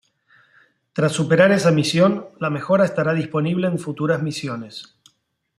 Tras 0.93 1.11
superar 1.11 1.51
esa 1.51 1.69
misión 1.71 2.25
la 2.39 2.49
mejora 2.49 2.85
estará 2.85 3.13
disponible 3.13 3.67
en 3.67 3.77
futuras 3.77 4.23
misiones. 4.23 4.95